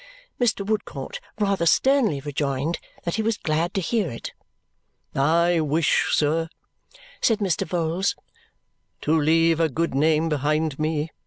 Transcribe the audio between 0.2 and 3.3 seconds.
Mr. Woodcourt rather sternly rejoined that he